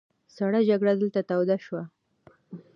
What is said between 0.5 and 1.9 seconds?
جګړه دلته توده شوه.